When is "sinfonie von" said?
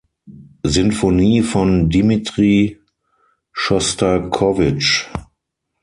0.63-1.87